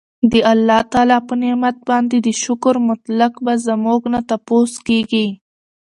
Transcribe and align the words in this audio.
د 0.31 0.33
الله 0.51 1.19
په 1.27 1.33
نعمت 1.43 1.77
باندي 1.87 2.19
د 2.25 2.29
شکر 2.43 2.75
متعلق 2.87 3.33
به 3.45 3.53
زمونږ 3.65 4.01
نه 4.13 4.19
تپوس 4.29 4.71
کيږي 4.87 5.27